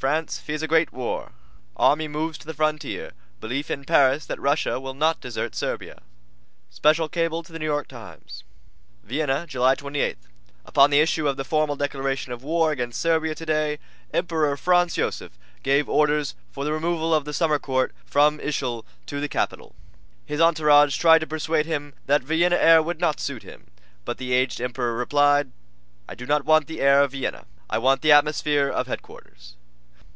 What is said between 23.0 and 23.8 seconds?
not suit him,